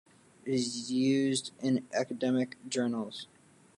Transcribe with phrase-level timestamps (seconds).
[0.45, 3.27] It is used in academic journals.